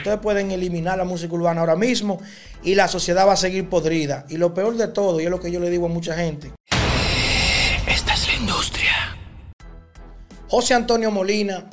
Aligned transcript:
Ustedes 0.00 0.18
pueden 0.20 0.50
eliminar 0.50 0.96
la 0.96 1.04
música 1.04 1.34
urbana 1.34 1.60
ahora 1.60 1.76
mismo 1.76 2.22
y 2.62 2.74
la 2.74 2.88
sociedad 2.88 3.26
va 3.26 3.34
a 3.34 3.36
seguir 3.36 3.68
podrida. 3.68 4.24
Y 4.30 4.38
lo 4.38 4.54
peor 4.54 4.74
de 4.78 4.88
todo, 4.88 5.20
y 5.20 5.24
es 5.24 5.30
lo 5.30 5.38
que 5.38 5.52
yo 5.52 5.60
le 5.60 5.68
digo 5.68 5.84
a 5.84 5.88
mucha 5.90 6.14
gente. 6.14 6.52
Esta 7.86 8.14
es 8.14 8.26
la 8.26 8.34
industria. 8.34 8.92
José 10.48 10.72
Antonio 10.72 11.10
Molina, 11.10 11.68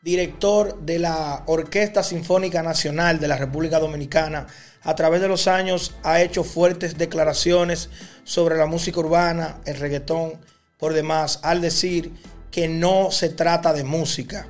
director 0.00 0.80
de 0.82 1.00
la 1.00 1.42
Orquesta 1.46 2.04
Sinfónica 2.04 2.62
Nacional 2.62 3.18
de 3.18 3.26
la 3.26 3.36
República 3.36 3.80
Dominicana, 3.80 4.46
a 4.82 4.94
través 4.94 5.20
de 5.20 5.26
los 5.26 5.48
años 5.48 5.96
ha 6.04 6.22
hecho 6.22 6.44
fuertes 6.44 6.96
declaraciones 6.96 7.90
sobre 8.22 8.56
la 8.58 8.66
música 8.66 9.00
urbana, 9.00 9.56
el 9.64 9.74
reggaetón, 9.80 10.34
por 10.78 10.92
demás, 10.92 11.40
al 11.42 11.60
decir 11.60 12.12
que 12.52 12.68
no 12.68 13.10
se 13.10 13.28
trata 13.28 13.72
de 13.72 13.82
música. 13.82 14.46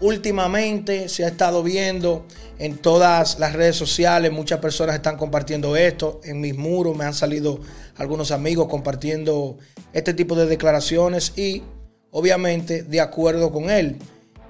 Últimamente 0.00 1.08
se 1.08 1.24
ha 1.24 1.28
estado 1.28 1.62
viendo 1.62 2.26
en 2.58 2.76
todas 2.78 3.38
las 3.38 3.52
redes 3.52 3.76
sociales, 3.76 4.32
muchas 4.32 4.58
personas 4.58 4.96
están 4.96 5.16
compartiendo 5.16 5.76
esto, 5.76 6.20
en 6.24 6.40
mis 6.40 6.56
muros 6.56 6.96
me 6.96 7.04
han 7.04 7.14
salido 7.14 7.60
algunos 7.96 8.30
amigos 8.30 8.68
compartiendo 8.68 9.56
este 9.92 10.12
tipo 10.12 10.34
de 10.34 10.46
declaraciones 10.46 11.32
y 11.36 11.62
obviamente 12.10 12.82
de 12.82 13.00
acuerdo 13.00 13.52
con 13.52 13.70
él. 13.70 13.98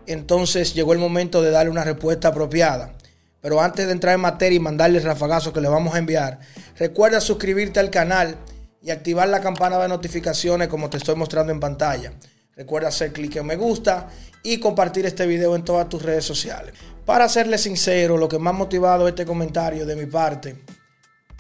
Entonces 0.07 0.75
llegó 0.75 0.93
el 0.93 0.99
momento 0.99 1.43
de 1.43 1.51
darle 1.51 1.71
una 1.71 1.85
respuesta 1.85 2.29
apropiada. 2.29 2.95
Pero 3.41 3.61
antes 3.61 3.87
de 3.87 3.93
entrar 3.93 4.15
en 4.15 4.23
materia 4.23 4.57
y 4.57 4.61
mandarle 4.61 4.99
el 4.99 5.05
rafagazo 5.05 5.53
que 5.53 5.61
le 5.61 5.69
vamos 5.69 5.95
a 5.95 5.99
enviar, 5.99 6.41
recuerda 6.79 7.21
suscribirte 7.21 7.79
al 7.79 7.91
canal 7.91 8.37
y 8.83 8.91
activar 8.91 9.29
la 9.29 9.41
campana 9.41 9.79
de 9.79 9.89
notificaciones 9.89 10.69
como 10.69 10.89
te 10.89 10.97
estoy 10.97 11.15
mostrando 11.15 11.53
en 11.53 11.61
pantalla. 11.61 12.13
Recuerda 12.57 12.89
hacer 12.89 13.13
clic 13.13 13.37
en 13.37 13.47
me 13.47 13.57
gusta 13.57 14.09
y 14.43 14.61
compartir 14.61 15.07
este 15.07 15.27
video 15.27 15.57
en 15.57 15.65
todas 15.65 15.89
tus 15.89 16.03
redes 16.03 16.25
sociales. 16.25 16.75
Para 17.05 17.29
serle 17.29 17.59
sincero, 17.59 18.17
lo 18.17 18.29
que 18.29 18.39
más 18.39 18.55
motivado 18.55 19.09
este 19.09 19.27
comentario 19.27 19.85
de 19.85 19.97
mi 19.97 20.07
parte 20.07 20.57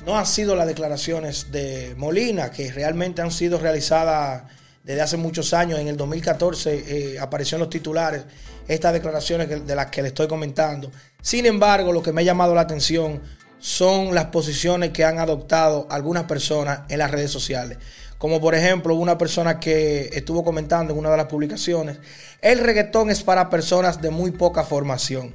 no 0.04 0.18
han 0.18 0.26
sido 0.26 0.56
las 0.56 0.66
declaraciones 0.66 1.52
de 1.52 1.94
Molina, 1.96 2.50
que 2.50 2.70
realmente 2.72 3.22
han 3.22 3.30
sido 3.30 3.58
realizadas 3.58 4.42
desde 4.82 5.00
hace 5.00 5.16
muchos 5.16 5.54
años. 5.54 5.78
En 5.78 5.88
el 5.88 5.96
2014 5.96 7.14
eh, 7.14 7.18
apareció 7.18 7.56
en 7.56 7.60
los 7.60 7.70
titulares 7.70 8.24
estas 8.66 8.92
declaraciones 8.92 9.66
de 9.66 9.74
las 9.76 9.86
que 9.86 10.02
le 10.02 10.08
estoy 10.08 10.26
comentando. 10.26 10.90
Sin 11.22 11.46
embargo, 11.46 11.92
lo 11.92 12.02
que 12.02 12.12
me 12.12 12.22
ha 12.22 12.24
llamado 12.24 12.54
la 12.54 12.62
atención 12.62 13.22
son 13.58 14.14
las 14.14 14.26
posiciones 14.26 14.90
que 14.90 15.04
han 15.04 15.18
adoptado 15.18 15.86
algunas 15.90 16.24
personas 16.24 16.80
en 16.90 16.98
las 16.98 17.10
redes 17.10 17.30
sociales. 17.30 17.78
Como 18.24 18.40
por 18.40 18.54
ejemplo 18.54 18.94
una 18.94 19.18
persona 19.18 19.60
que 19.60 20.08
estuvo 20.14 20.42
comentando 20.42 20.94
en 20.94 20.98
una 20.98 21.10
de 21.10 21.18
las 21.18 21.26
publicaciones, 21.26 21.98
el 22.40 22.58
reggaetón 22.58 23.10
es 23.10 23.22
para 23.22 23.50
personas 23.50 24.00
de 24.00 24.08
muy 24.08 24.30
poca 24.30 24.64
formación. 24.64 25.34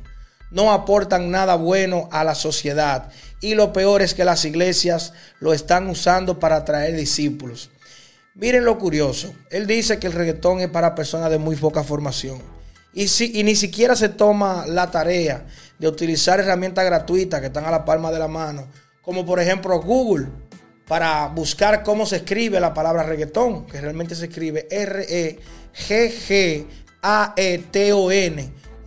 No 0.49 0.71
aportan 0.71 1.29
nada 1.29 1.53
bueno 1.53 2.09
a 2.11 2.23
la 2.23 2.33
sociedad 2.33 3.11
y 3.41 3.53
lo 3.53 3.73
peor 3.73 4.01
es 4.01 4.15
que 4.15 4.25
las 4.25 4.43
iglesias 4.43 5.13
lo 5.39 5.53
están 5.53 5.87
usando 5.87 6.39
para 6.39 6.55
atraer 6.55 6.95
discípulos. 6.95 7.69
Miren 8.33 8.65
lo 8.65 8.79
curioso, 8.79 9.35
él 9.51 9.67
dice 9.67 9.99
que 9.99 10.07
el 10.07 10.13
reggaetón 10.13 10.59
es 10.59 10.69
para 10.69 10.95
personas 10.95 11.29
de 11.29 11.37
muy 11.37 11.57
poca 11.57 11.83
formación 11.83 12.41
y, 12.91 13.07
si, 13.09 13.39
y 13.39 13.43
ni 13.43 13.55
siquiera 13.55 13.95
se 13.95 14.09
toma 14.09 14.65
la 14.65 14.89
tarea 14.89 15.45
de 15.77 15.87
utilizar 15.87 16.39
herramientas 16.39 16.85
gratuitas 16.85 17.39
que 17.39 17.45
están 17.45 17.65
a 17.65 17.71
la 17.71 17.85
palma 17.85 18.11
de 18.11 18.17
la 18.17 18.27
mano, 18.27 18.67
como 19.03 19.27
por 19.27 19.39
ejemplo 19.39 19.79
Google 19.79 20.48
para 20.89 21.27
buscar 21.27 21.83
cómo 21.83 22.05
se 22.07 22.17
escribe 22.17 22.59
la 22.59 22.73
palabra 22.73 23.03
reggaetón, 23.03 23.67
que 23.67 23.79
realmente 23.79 24.15
se 24.15 24.25
escribe 24.25 24.67
R-E-G-G-A-E-T-O-N. 24.71 25.39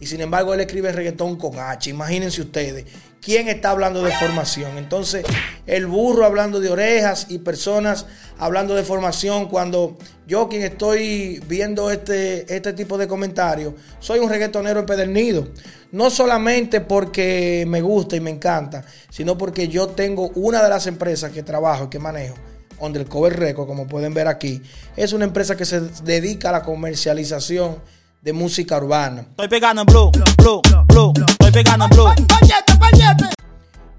Y 0.01 0.07
sin 0.07 0.21
embargo 0.21 0.53
él 0.53 0.61
escribe 0.61 0.91
reggaetón 0.91 1.37
con 1.37 1.61
H. 1.61 1.89
Imagínense 1.89 2.41
ustedes. 2.43 2.87
¿Quién 3.23 3.47
está 3.47 3.71
hablando 3.71 4.03
de 4.03 4.11
formación? 4.11 4.79
Entonces, 4.79 5.25
el 5.65 5.87
burro 5.87 6.27
hablando 6.27 6.59
de 6.59 6.69
orejas 6.69 7.27
y 7.29 7.39
personas 7.39 8.05
hablando 8.37 8.75
de 8.75 8.83
formación, 8.83 9.47
cuando 9.47 9.97
yo 10.27 10.49
quien 10.49 10.63
estoy 10.65 11.41
viendo 11.47 11.93
este, 11.93 12.53
este 12.53 12.73
tipo 12.73 12.99
de 12.99 13.07
comentarios, 13.07 13.75
soy 14.01 14.19
un 14.19 14.29
reggaetonero 14.29 14.81
empedernido. 14.81 15.47
No 15.93 16.11
solamente 16.11 16.81
porque 16.81 17.65
me 17.69 17.81
gusta 17.81 18.17
y 18.17 18.21
me 18.21 18.31
encanta, 18.31 18.85
sino 19.09 19.39
porque 19.39 19.69
yo 19.69 19.91
tengo 19.91 20.31
una 20.35 20.61
de 20.61 20.69
las 20.69 20.89
empresas 20.89 21.31
que 21.31 21.45
trabajo 21.45 21.85
y 21.85 21.91
que 21.91 22.01
manejo, 22.01 22.35
Undercover 22.81 23.39
Record, 23.39 23.69
como 23.69 23.87
pueden 23.87 24.15
ver 24.15 24.27
aquí, 24.27 24.61
es 24.97 25.13
una 25.13 25.27
empresa 25.27 25.57
que 25.57 25.65
se 25.65 25.81
dedica 26.03 26.49
a 26.49 26.53
la 26.53 26.63
comercialización 26.65 27.77
de 28.23 28.33
música 28.33 28.79
urbana. 28.79 29.27
Estoy 29.31 29.49
pegando 29.49 29.83
en 29.83 29.87
blue, 29.87 30.11
blue, 30.39 30.63
blue. 30.87 31.13
Estoy 31.29 31.51
pegando 31.51 31.85
en 31.87 31.91
blue. 31.91 32.09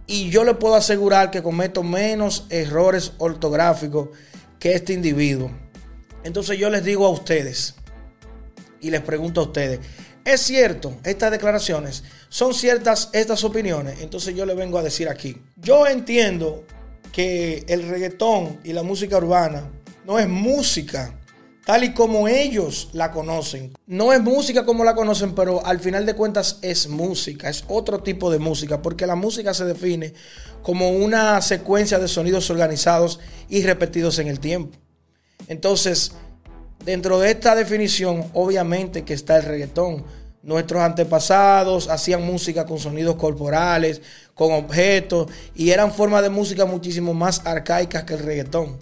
Y 0.07 0.29
yo 0.29 0.43
le 0.43 0.53
puedo 0.53 0.75
asegurar 0.75 1.29
que 1.29 1.43
cometo 1.43 1.83
menos 1.83 2.45
errores 2.49 3.13
ortográficos 3.17 4.09
que 4.59 4.73
este 4.73 4.93
individuo. 4.93 5.51
Entonces 6.23 6.57
yo 6.57 6.69
les 6.69 6.83
digo 6.83 7.05
a 7.05 7.09
ustedes 7.09 7.75
y 8.79 8.91
les 8.91 9.01
pregunto 9.01 9.41
a 9.41 9.43
ustedes, 9.43 9.81
¿es 10.23 10.41
cierto 10.41 10.93
estas 11.03 11.31
declaraciones? 11.31 12.03
¿Son 12.29 12.53
ciertas 12.53 13.09
estas 13.11 13.43
opiniones? 13.43 14.01
Entonces 14.01 14.35
yo 14.35 14.45
le 14.45 14.55
vengo 14.55 14.77
a 14.77 14.83
decir 14.83 15.09
aquí, 15.09 15.37
yo 15.57 15.85
entiendo 15.85 16.63
que 17.11 17.65
el 17.67 17.89
reggaetón 17.89 18.59
y 18.63 18.71
la 18.71 18.83
música 18.83 19.17
urbana 19.17 19.69
no 20.05 20.17
es 20.17 20.29
música 20.29 21.13
tal 21.65 21.83
y 21.83 21.93
como 21.93 22.27
ellos 22.27 22.89
la 22.93 23.11
conocen. 23.11 23.73
No 23.87 24.13
es 24.13 24.21
música 24.21 24.65
como 24.65 24.83
la 24.83 24.95
conocen, 24.95 25.33
pero 25.33 25.65
al 25.65 25.79
final 25.79 26.05
de 26.05 26.15
cuentas 26.15 26.59
es 26.61 26.87
música, 26.87 27.49
es 27.49 27.63
otro 27.67 27.99
tipo 27.99 28.31
de 28.31 28.39
música, 28.39 28.81
porque 28.81 29.07
la 29.07 29.15
música 29.15 29.53
se 29.53 29.65
define 29.65 30.13
como 30.61 30.89
una 30.91 31.41
secuencia 31.41 31.99
de 31.99 32.07
sonidos 32.07 32.49
organizados 32.49 33.19
y 33.49 33.63
repetidos 33.63 34.19
en 34.19 34.27
el 34.27 34.39
tiempo. 34.39 34.77
Entonces, 35.47 36.13
dentro 36.85 37.19
de 37.19 37.31
esta 37.31 37.55
definición, 37.55 38.29
obviamente 38.33 39.03
que 39.03 39.13
está 39.13 39.37
el 39.37 39.43
reggaetón. 39.43 40.05
Nuestros 40.41 40.81
antepasados 40.81 41.87
hacían 41.87 42.25
música 42.25 42.65
con 42.65 42.77
sonidos 42.77 43.15
corporales, 43.15 44.01
con 44.33 44.51
objetos, 44.51 45.31
y 45.55 45.69
eran 45.69 45.93
formas 45.93 46.21
de 46.21 46.29
música 46.29 46.65
muchísimo 46.65 47.13
más 47.13 47.45
arcaicas 47.45 48.03
que 48.03 48.15
el 48.15 48.19
reggaetón. 48.19 48.77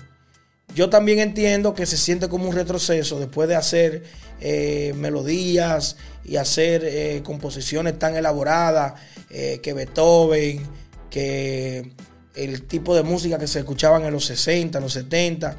Yo 0.73 0.89
también 0.89 1.19
entiendo 1.19 1.73
que 1.73 1.85
se 1.85 1.97
siente 1.97 2.29
como 2.29 2.47
un 2.47 2.55
retroceso 2.55 3.19
después 3.19 3.49
de 3.49 3.55
hacer 3.55 4.03
eh, 4.39 4.93
melodías 4.95 5.97
y 6.23 6.37
hacer 6.37 6.83
eh, 6.85 7.21
composiciones 7.23 7.99
tan 7.99 8.15
elaboradas 8.15 8.93
eh, 9.29 9.59
que 9.61 9.73
Beethoven, 9.73 10.65
que 11.09 11.91
el 12.35 12.63
tipo 12.63 12.95
de 12.95 13.03
música 13.03 13.37
que 13.37 13.47
se 13.47 13.59
escuchaban 13.59 14.05
en 14.05 14.13
los 14.13 14.25
60, 14.25 14.77
en 14.77 14.83
los 14.83 14.93
70, 14.93 15.57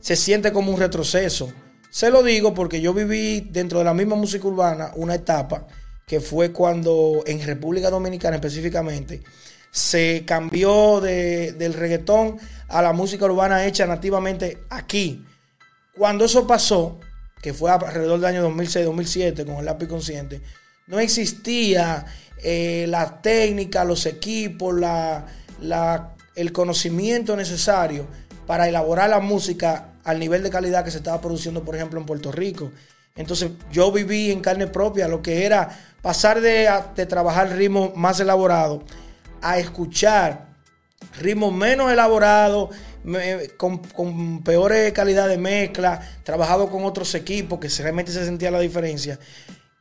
se 0.00 0.16
siente 0.16 0.52
como 0.52 0.72
un 0.72 0.80
retroceso. 0.80 1.52
Se 1.90 2.10
lo 2.10 2.22
digo 2.22 2.54
porque 2.54 2.80
yo 2.80 2.94
viví 2.94 3.40
dentro 3.40 3.80
de 3.80 3.84
la 3.84 3.94
misma 3.94 4.16
música 4.16 4.48
urbana 4.48 4.92
una 4.96 5.16
etapa 5.16 5.66
que 6.06 6.20
fue 6.20 6.52
cuando 6.52 7.24
en 7.26 7.44
República 7.44 7.90
Dominicana 7.90 8.36
específicamente 8.36 9.22
se 9.76 10.24
cambió 10.24 11.02
del 11.02 11.74
reggaetón 11.74 12.38
a 12.68 12.80
la 12.80 12.94
música 12.94 13.26
urbana 13.26 13.66
hecha 13.66 13.86
nativamente 13.86 14.62
aquí. 14.70 15.22
Cuando 15.94 16.24
eso 16.24 16.46
pasó, 16.46 16.98
que 17.42 17.52
fue 17.52 17.70
alrededor 17.70 18.18
del 18.18 18.36
año 18.36 18.48
2006-2007 18.48 19.44
con 19.44 19.56
el 19.56 19.66
lápiz 19.66 19.86
consciente, 19.86 20.40
no 20.86 20.98
existía 20.98 22.06
eh, 22.42 22.86
la 22.88 23.20
técnica, 23.20 23.84
los 23.84 24.06
equipos, 24.06 24.74
la, 24.74 25.26
el 26.34 26.52
conocimiento 26.52 27.36
necesario 27.36 28.06
para 28.46 28.66
elaborar 28.68 29.10
la 29.10 29.20
música 29.20 29.90
al 30.04 30.18
nivel 30.18 30.42
de 30.42 30.48
calidad 30.48 30.86
que 30.86 30.90
se 30.90 30.98
estaba 30.98 31.20
produciendo, 31.20 31.64
por 31.64 31.76
ejemplo, 31.76 32.00
en 32.00 32.06
Puerto 32.06 32.32
Rico. 32.32 32.72
Entonces 33.14 33.50
yo 33.70 33.92
viví 33.92 34.30
en 34.30 34.40
carne 34.40 34.68
propia 34.68 35.06
lo 35.06 35.20
que 35.20 35.44
era 35.44 35.68
pasar 36.00 36.40
de, 36.40 36.66
de 36.94 37.04
trabajar 37.04 37.50
ritmos 37.50 37.94
más 37.94 38.20
elaborados 38.20 38.80
a 39.50 39.58
escuchar 39.58 40.46
ritmos 41.20 41.52
menos 41.52 41.92
elaborados, 41.92 42.70
con, 43.56 43.78
con 43.78 44.42
peores 44.42 44.92
calidad 44.92 45.28
de 45.28 45.38
mezcla, 45.38 46.00
trabajado 46.24 46.68
con 46.68 46.84
otros 46.84 47.14
equipos 47.14 47.60
que 47.60 47.68
realmente 47.82 48.10
se 48.10 48.24
sentía 48.24 48.50
la 48.50 48.60
diferencia. 48.60 49.18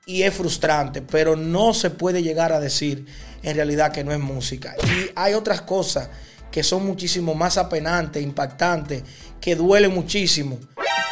Y 0.06 0.22
es 0.22 0.36
frustrante, 0.36 1.02
pero 1.02 1.36
no 1.36 1.74
se 1.74 1.90
puede 1.90 2.22
llegar 2.22 2.54
a 2.54 2.60
decir 2.60 3.08
en 3.42 3.56
realidad 3.56 3.92
que 3.92 4.04
no 4.04 4.12
es 4.12 4.20
música. 4.20 4.76
Y 4.84 5.10
hay 5.16 5.34
otras 5.34 5.62
cosas 5.62 6.10
que 6.52 6.62
son 6.62 6.86
muchísimo 6.86 7.34
más 7.34 7.58
apenantes, 7.58 8.22
impactantes, 8.22 9.04
que 9.42 9.56
duelen 9.56 9.94
muchísimo. 9.94 10.60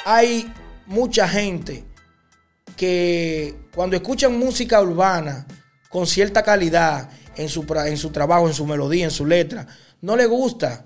Hay 0.06 0.52
mucha 0.86 1.28
gente 1.28 1.84
que 2.78 3.56
cuando 3.74 3.96
escuchan 3.96 4.38
música 4.38 4.80
urbana 4.82 5.48
con 5.90 6.06
cierta 6.06 6.44
calidad, 6.44 7.10
en 7.36 7.50
su, 7.50 7.66
en 7.86 7.98
su 7.98 8.10
trabajo, 8.12 8.48
en 8.48 8.54
su 8.54 8.66
melodía, 8.66 9.06
en 9.06 9.12
su 9.12 9.26
letra. 9.26 9.68
No 10.02 10.16
le 10.16 10.26
gusta. 10.26 10.86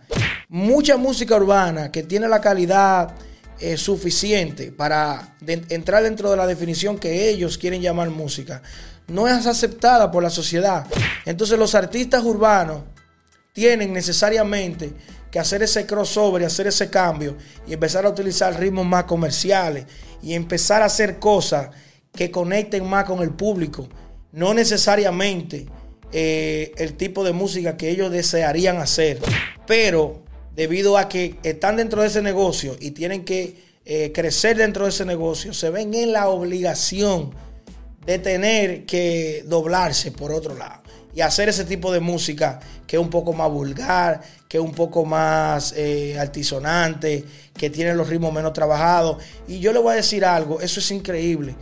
Mucha 0.50 0.98
música 0.98 1.36
urbana 1.36 1.92
que 1.92 2.04
tiene 2.04 2.28
la 2.28 2.42
calidad 2.42 3.16
eh, 3.60 3.76
suficiente 3.76 4.72
para 4.72 5.36
entrar 5.48 6.04
dentro 6.04 6.30
de 6.30 6.38
la 6.38 6.46
definición 6.46 7.00
que 7.00 7.28
ellos 7.28 7.58
quieren 7.58 7.82
llamar 7.82 8.12
música, 8.12 8.62
no 9.08 9.28
es 9.28 9.48
aceptada 9.48 10.12
por 10.12 10.22
la 10.22 10.30
sociedad. 10.30 10.86
Entonces 11.26 11.58
los 11.58 11.74
artistas 11.74 12.24
urbanos 12.24 12.84
tienen 13.54 13.94
necesariamente 13.94 14.94
que 15.32 15.40
hacer 15.40 15.64
ese 15.64 15.88
crossover 15.88 16.44
y 16.44 16.46
hacer 16.46 16.68
ese 16.68 16.92
cambio 16.92 17.36
y 17.66 17.74
empezar 17.74 18.06
a 18.06 18.10
utilizar 18.10 18.60
ritmos 18.60 18.86
más 18.86 19.06
comerciales 19.06 19.88
y 20.22 20.36
empezar 20.36 20.84
a 20.84 20.86
hacer 20.86 21.18
cosas 21.18 21.70
que 22.14 22.30
conecten 22.30 22.88
más 22.88 23.06
con 23.06 23.24
el 23.24 23.32
público. 23.32 23.90
No 24.32 24.54
necesariamente 24.54 25.66
eh, 26.12 26.72
el 26.78 26.94
tipo 26.94 27.24
de 27.24 27.34
música 27.34 27.78
que 27.78 27.90
ellos 27.90 28.12
desearían 28.12 28.78
hacer, 28.78 29.20
pero 29.66 30.24
debido 30.56 30.98
a 30.98 31.10
que 31.10 31.36
están 31.44 31.78
dentro 31.78 32.02
de 32.02 32.08
ese 32.08 32.22
negocio 32.22 32.76
y 32.80 32.92
tienen 32.92 33.26
que 33.26 33.56
eh, 33.86 34.12
crecer 34.14 34.58
dentro 34.58 34.86
de 34.86 34.90
ese 34.90 35.06
negocio, 35.06 35.54
se 35.54 35.70
ven 35.70 35.94
en 35.94 36.12
la 36.12 36.30
obligación 36.30 37.32
de 38.06 38.20
tener 38.20 38.86
que 38.86 39.44
doblarse 39.46 40.12
por 40.12 40.32
otro 40.32 40.56
lado 40.56 40.82
y 41.14 41.22
hacer 41.22 41.50
ese 41.50 41.66
tipo 41.66 41.92
de 41.92 42.00
música 42.00 42.60
que 42.86 42.96
es 42.96 43.02
un 43.02 43.10
poco 43.10 43.34
más 43.34 43.52
vulgar, 43.52 44.22
que 44.48 44.58
es 44.58 44.64
un 44.64 44.72
poco 44.72 45.04
más 45.04 45.74
eh, 45.76 46.18
altisonante, 46.18 47.26
que 47.54 47.70
tiene 47.70 47.94
los 47.94 48.08
ritmos 48.08 48.32
menos 48.32 48.54
trabajados. 48.54 49.18
Y 49.48 49.60
yo 49.60 49.74
le 49.74 49.80
voy 49.80 49.94
a 49.94 49.96
decir 49.96 50.24
algo, 50.24 50.62
eso 50.62 50.80
es 50.80 50.92
increíble. 50.92 51.56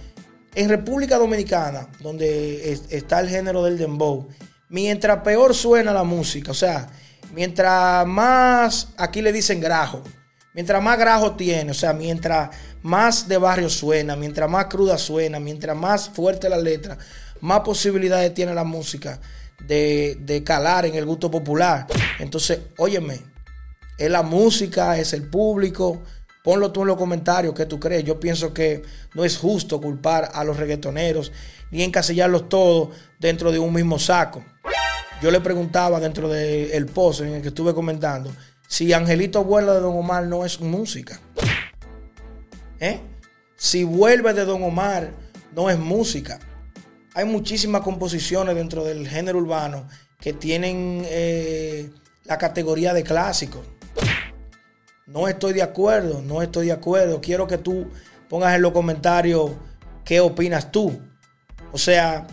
En 0.55 0.69
República 0.69 1.17
Dominicana, 1.17 1.87
donde 1.99 2.71
es- 2.71 2.83
está 2.89 3.19
el 3.19 3.29
género 3.29 3.63
del 3.63 3.77
dembow, 3.77 4.27
mientras 4.69 5.19
peor 5.21 5.53
suena 5.53 5.93
la 5.93 6.03
música, 6.03 6.51
o 6.51 6.55
sea, 6.55 6.87
mientras 7.33 8.05
más, 8.07 8.89
aquí 8.97 9.21
le 9.21 9.31
dicen 9.33 9.59
grajo, 9.59 10.01
mientras 10.53 10.81
más 10.81 10.97
grajo 10.97 11.35
tiene, 11.35 11.71
o 11.71 11.73
sea, 11.73 11.91
mientras 11.93 12.49
más 12.81 13.27
de 13.27 13.37
barrio 13.37 13.69
suena, 13.69 14.15
mientras 14.15 14.49
más 14.49 14.65
cruda 14.67 14.97
suena, 14.97 15.39
mientras 15.39 15.75
más 15.75 16.09
fuerte 16.09 16.47
la 16.49 16.57
letra, 16.57 16.97
más 17.41 17.59
posibilidades 17.61 18.33
tiene 18.33 18.53
la 18.53 18.63
música 18.63 19.19
de, 19.67 20.17
de 20.21 20.43
calar 20.43 20.85
en 20.85 20.95
el 20.95 21.05
gusto 21.05 21.29
popular. 21.29 21.85
Entonces, 22.19 22.59
óyeme, 22.77 23.19
es 23.97 24.09
la 24.09 24.21
música, 24.23 24.97
es 24.97 25.11
el 25.13 25.23
público. 25.29 26.01
Ponlo 26.45 26.71
tú 26.71 26.83
en 26.83 26.89
los 26.89 26.97
comentarios 26.97 27.55
qué 27.55 27.65
tú 27.65 27.79
crees. 27.79 28.03
Yo 28.03 28.19
pienso 28.19 28.53
que 28.53 28.83
no 29.15 29.25
es 29.25 29.35
justo 29.35 29.81
culpar 29.81 30.29
a 30.31 30.43
los 30.43 30.57
reggaetoneros 30.57 31.31
ni 31.71 31.81
encasillarlos 31.81 32.47
todos 32.49 32.89
dentro 33.19 33.51
de 33.51 33.57
un 33.57 33.73
mismo 33.73 33.97
saco. 33.97 34.45
Yo 35.23 35.31
le 35.31 35.41
preguntaba 35.41 35.99
dentro 35.99 36.29
del 36.29 36.85
post 36.85 37.21
en 37.21 37.33
el 37.33 37.41
que 37.41 37.47
estuve 37.47 37.73
comentando 37.73 38.31
si 38.67 38.93
Angelito 38.93 39.43
Vuela 39.43 39.73
de 39.73 39.79
Don 39.79 39.97
Omar 39.97 40.27
no 40.27 40.45
es 40.45 40.61
música. 40.61 41.19
¿Eh? 42.79 42.99
Si 43.55 43.83
vuelve 43.83 44.35
de 44.35 44.45
Don 44.45 44.61
Omar 44.61 45.13
no 45.55 45.71
es 45.71 45.79
música. 45.79 46.37
Hay 47.15 47.25
muchísimas 47.25 47.81
composiciones 47.81 48.53
dentro 48.53 48.83
del 48.83 49.07
género 49.07 49.39
urbano 49.39 49.87
que 50.19 50.33
tienen 50.33 51.01
eh, 51.05 51.89
la 52.25 52.37
categoría 52.37 52.93
de 52.93 53.01
clásicos. 53.01 53.65
No 55.07 55.27
estoy 55.27 55.53
de 55.53 55.61
acuerdo, 55.61 56.21
no 56.21 56.41
estoy 56.41 56.67
de 56.67 56.71
acuerdo. 56.71 57.21
Quiero 57.21 57.47
que 57.47 57.57
tú 57.57 57.87
pongas 58.27 58.55
en 58.55 58.61
los 58.61 58.71
comentarios 58.71 59.51
qué 60.03 60.19
opinas 60.19 60.71
tú. 60.71 60.99
O 61.71 61.77
sea, 61.77 62.25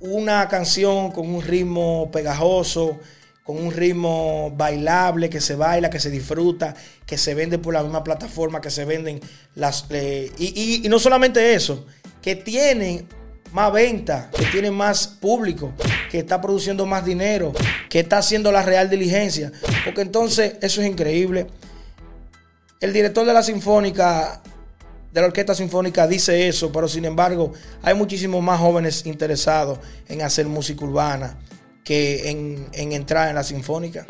una 0.00 0.48
canción 0.48 1.12
con 1.12 1.32
un 1.32 1.42
ritmo 1.42 2.10
pegajoso, 2.10 2.98
con 3.44 3.58
un 3.64 3.70
ritmo 3.72 4.52
bailable, 4.56 5.30
que 5.30 5.40
se 5.40 5.54
baila, 5.54 5.88
que 5.90 6.00
se 6.00 6.10
disfruta, 6.10 6.74
que 7.06 7.16
se 7.16 7.34
vende 7.34 7.58
por 7.58 7.74
la 7.74 7.82
misma 7.82 8.02
plataforma, 8.02 8.60
que 8.60 8.70
se 8.70 8.84
venden 8.84 9.20
las... 9.54 9.86
eh, 9.90 10.32
y, 10.38 10.84
y- 10.84 10.88
no 10.88 10.98
solamente 10.98 11.54
eso, 11.54 11.86
que 12.20 12.34
tienen 12.34 13.06
más 13.52 13.72
venta, 13.72 14.30
que 14.36 14.46
tiene 14.46 14.70
más 14.70 15.06
público, 15.06 15.72
que 16.10 16.18
está 16.18 16.40
produciendo 16.40 16.86
más 16.86 17.04
dinero, 17.04 17.52
que 17.88 18.00
está 18.00 18.18
haciendo 18.18 18.50
la 18.50 18.62
real 18.62 18.88
diligencia. 18.90 19.52
Porque 19.84 20.00
entonces 20.02 20.54
eso 20.60 20.80
es 20.80 20.88
increíble. 20.88 21.46
El 22.80 22.94
director 22.94 23.26
de 23.26 23.34
la 23.34 23.42
Sinfónica, 23.42 24.40
de 25.12 25.20
la 25.20 25.26
Orquesta 25.26 25.54
Sinfónica, 25.54 26.06
dice 26.06 26.48
eso, 26.48 26.72
pero 26.72 26.88
sin 26.88 27.04
embargo, 27.04 27.52
hay 27.82 27.92
muchísimos 27.92 28.42
más 28.42 28.58
jóvenes 28.58 29.04
interesados 29.04 29.78
en 30.08 30.22
hacer 30.22 30.46
música 30.46 30.86
urbana 30.86 31.38
que 31.84 32.30
en, 32.30 32.68
en 32.72 32.92
entrar 32.92 33.28
en 33.28 33.34
la 33.34 33.44
Sinfónica. 33.44 34.06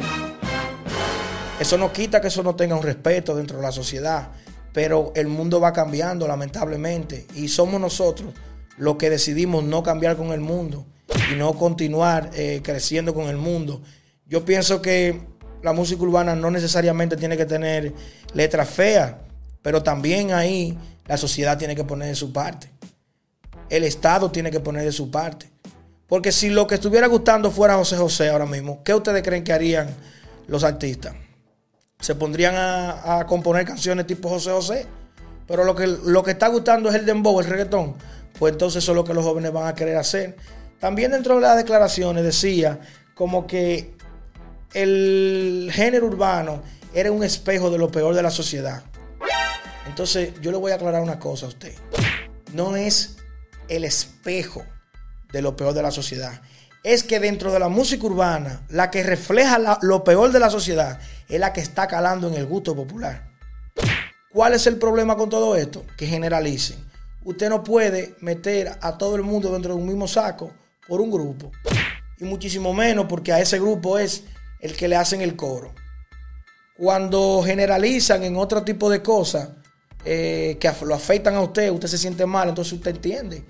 Eso 1.59 1.79
no 1.79 1.93
quita 1.93 2.21
que 2.21 2.29
eso 2.29 2.45
no 2.45 2.55
tenga 2.55 2.77
un 2.77 2.85
respeto 2.85 3.35
dentro 3.35 3.57
de 3.57 3.65
la 3.65 3.73
sociedad, 3.73 4.29
pero 4.73 5.13
el 5.17 5.27
mundo 5.27 5.61
va 5.61 5.73
cambiando 5.73 6.29
lamentablemente 6.29 7.27
y 7.35 7.49
somos 7.49 7.81
nosotros 7.81 8.33
los 8.77 8.95
que 8.95 9.11
decidimos 9.11 9.65
no 9.65 9.83
cambiar 9.83 10.17
con 10.17 10.31
el 10.31 10.41
mundo 10.41 10.87
y 11.33 11.35
no 11.35 11.55
continuar 11.55 12.31
eh, 12.35 12.61
creciendo 12.63 13.15
con 13.15 13.29
el 13.29 13.37
mundo. 13.37 13.83
Yo 14.27 14.45
pienso 14.45 14.81
que 14.81 15.21
la 15.63 15.73
música 15.73 16.03
urbana 16.03 16.35
no 16.35 16.51
necesariamente 16.51 17.17
tiene 17.17 17.37
que 17.37 17.47
tener 17.47 17.93
letras 18.35 18.69
feas, 18.69 19.15
pero 19.63 19.83
también 19.83 20.33
ahí 20.33 20.79
la 21.07 21.17
sociedad 21.17 21.59
tiene 21.59 21.75
que 21.75 21.85
poner 21.85 22.09
de 22.09 22.15
su 22.15 22.33
parte. 22.33 22.71
El 23.69 23.85
Estado 23.85 24.31
tiene 24.31 24.51
que 24.51 24.61
poner 24.61 24.85
de 24.85 24.93
su 24.93 25.11
parte. 25.11 25.51
Porque 26.07 26.33
si 26.33 26.51
lo 26.51 26.67
que 26.67 26.75
estuviera 26.75 27.07
gustando 27.07 27.51
fuera 27.51 27.77
José 27.77 27.97
José 27.97 28.31
ahora 28.31 28.47
mismo, 28.47 28.83
¿qué 28.83 28.95
ustedes 28.95 29.23
creen 29.23 29.45
que 29.45 29.53
harían 29.53 29.89
los 30.49 30.65
artistas? 30.65 31.15
Se 32.01 32.15
pondrían 32.15 32.57
a, 32.57 33.21
a 33.21 33.27
componer 33.27 33.65
canciones 33.65 34.07
tipo 34.07 34.29
José 34.29 34.51
José. 34.51 34.87
Pero 35.47 35.65
lo 35.65 35.75
que, 35.75 35.87
lo 35.87 36.23
que 36.23 36.33
está 36.33 36.49
gustando 36.49 36.89
es 36.89 36.95
el 36.95 37.07
dembow, 37.07 37.39
el 37.41 37.47
reggaetón. 37.47 37.95
Pues 38.39 38.53
entonces 38.53 38.83
eso 38.83 38.93
es 38.93 38.97
lo 38.97 39.05
que 39.05 39.15
los 39.15 39.25
jóvenes 39.25 39.53
van 39.53 39.67
a 39.67 39.75
querer 39.75 39.97
hacer. 39.97 40.37
También 40.79 41.11
dentro 41.11 41.35
de 41.37 41.43
las 41.43 41.57
declaraciones 41.57 42.25
decía 42.25 42.81
como 43.15 43.47
que 43.47 43.95
el 44.75 45.71
género 45.73 46.07
urbano 46.07 46.63
era 46.95 47.13
un 47.13 47.23
espejo 47.23 47.71
de 47.71 47.79
lo 47.79 47.91
peor 47.91 48.15
de 48.15 48.23
la 48.23 48.31
sociedad. 48.31 48.83
Entonces 49.87 50.33
yo 50.41 50.51
le 50.51 50.57
voy 50.57 50.73
a 50.73 50.77
aclarar 50.77 51.03
una 51.03 51.19
cosa 51.19 51.47
a 51.47 51.49
usted. 51.49 51.75
No 52.53 52.77
es 52.77 53.17
el 53.69 53.85
espejo 53.85 54.65
de 55.33 55.43
lo 55.43 55.57
peor 55.57 55.75
de 55.75 55.83
la 55.83 55.91
sociedad. 55.91 56.41
Es 56.83 57.03
que 57.03 57.21
dentro 57.21 57.53
de 57.53 57.59
la 57.59 57.69
música 57.69 58.07
urbana, 58.07 58.63
la 58.69 58.91
que 58.91 59.03
refleja 59.03 59.79
lo 59.83 60.03
peor 60.03 60.33
de 60.33 60.41
la 60.41 60.51
sociedad 60.51 60.99
es 61.29 61.39
la 61.39 61.53
que 61.53 61.61
está 61.61 61.87
calando 61.87 62.29
en 62.29 62.35
el 62.35 62.47
gusto 62.47 62.75
popular. 62.75 63.29
¿Cuál 64.33 64.55
es 64.55 64.67
el 64.67 64.77
problema 64.77 65.17
con 65.17 65.29
todo 65.29 65.57
esto? 65.57 65.85
Que 65.97 66.07
generalicen. 66.07 66.79
Usted 67.25 67.51
no 67.51 67.63
puede 67.63 68.15
meter 68.21 68.79
a 68.81 68.97
todo 68.97 69.17
el 69.17 69.23
mundo 69.23 69.53
dentro 69.53 69.75
de 69.75 69.81
un 69.81 69.87
mismo 69.87 70.09
saco 70.09 70.53
por 70.89 71.01
un 71.01 71.11
grupo. 71.11 71.51
Y 72.19 72.25
muchísimo 72.25 72.73
menos 72.73 73.07
porque 73.09 73.33
a 73.33 73.41
ese 73.41 73.59
grupo 73.59 73.99
es 73.99 74.25
el 74.61 74.77
que 74.77 74.89
le 74.89 74.97
hacen 74.97 75.21
el 75.21 75.37
coro. 75.37 75.73
Cuando 76.77 77.43
generalizan 77.45 78.23
en 78.23 78.37
otro 78.37 78.63
tipo 78.63 78.89
de 78.89 79.03
cosas 79.03 79.51
eh, 80.05 80.57
que 80.61 80.71
lo 80.85 80.95
afectan 80.95 81.35
a 81.35 81.43
usted, 81.43 81.71
usted 81.71 81.89
se 81.89 81.99
siente 81.99 82.25
mal, 82.27 82.49
entonces 82.49 82.73
usted 82.73 82.93
entiende 82.93 83.45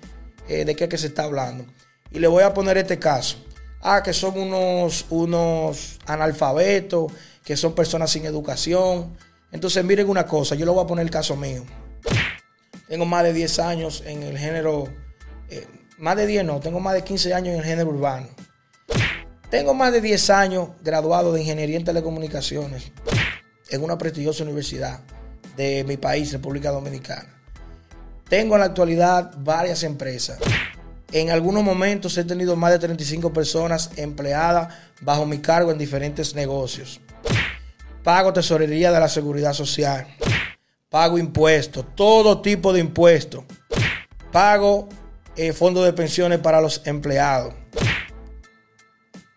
eh, 0.48 0.64
de 0.64 0.74
qué 0.74 0.84
es 0.84 0.90
que 0.90 0.98
se 0.98 1.08
está 1.08 1.24
hablando. 1.24 1.64
Y 2.10 2.18
le 2.18 2.26
voy 2.26 2.42
a 2.42 2.52
poner 2.52 2.76
este 2.78 2.98
caso. 2.98 3.36
Ah, 3.82 4.02
que 4.02 4.12
son 4.12 4.38
unos, 4.38 5.06
unos 5.08 5.98
analfabetos, 6.06 7.12
que 7.44 7.56
son 7.56 7.74
personas 7.74 8.10
sin 8.10 8.26
educación. 8.26 9.16
Entonces 9.52 9.84
miren 9.84 10.08
una 10.08 10.26
cosa, 10.26 10.54
yo 10.54 10.66
le 10.66 10.72
voy 10.72 10.84
a 10.84 10.86
poner 10.86 11.04
el 11.04 11.10
caso 11.10 11.36
mío. 11.36 11.64
Tengo 12.88 13.06
más 13.06 13.22
de 13.22 13.32
10 13.32 13.58
años 13.60 14.02
en 14.04 14.22
el 14.24 14.36
género, 14.36 14.88
eh, 15.48 15.66
más 15.98 16.16
de 16.16 16.26
10 16.26 16.44
no, 16.44 16.60
tengo 16.60 16.80
más 16.80 16.94
de 16.94 17.04
15 17.04 17.32
años 17.32 17.54
en 17.54 17.60
el 17.60 17.64
género 17.64 17.90
urbano. 17.90 18.28
Tengo 19.50 19.74
más 19.74 19.92
de 19.92 20.00
10 20.00 20.30
años 20.30 20.68
graduado 20.80 21.32
de 21.32 21.40
Ingeniería 21.40 21.76
en 21.76 21.84
Telecomunicaciones 21.84 22.92
en 23.68 23.82
una 23.82 23.98
prestigiosa 23.98 24.44
universidad 24.44 25.00
de 25.56 25.82
mi 25.84 25.96
país, 25.96 26.32
República 26.32 26.70
Dominicana. 26.70 27.28
Tengo 28.28 28.54
en 28.54 28.60
la 28.60 28.66
actualidad 28.66 29.32
varias 29.38 29.82
empresas. 29.82 30.38
En 31.10 31.30
algunos 31.30 31.64
momentos 31.64 32.16
he 32.16 32.22
tenido 32.22 32.54
más 32.54 32.70
de 32.70 32.78
35 32.78 33.32
personas 33.32 33.90
empleadas 33.96 34.72
bajo 35.00 35.26
mi 35.26 35.38
cargo 35.38 35.72
en 35.72 35.78
diferentes 35.78 36.32
negocios. 36.36 37.00
Pago 38.04 38.32
tesorería 38.32 38.92
de 38.92 39.00
la 39.00 39.08
seguridad 39.08 39.52
social. 39.52 40.06
Pago 40.88 41.18
impuestos, 41.18 41.84
todo 41.96 42.40
tipo 42.40 42.72
de 42.72 42.78
impuestos. 42.78 43.44
Pago 44.30 44.88
eh, 45.34 45.52
fondos 45.52 45.84
de 45.84 45.92
pensiones 45.92 46.38
para 46.38 46.60
los 46.60 46.82
empleados. 46.86 47.54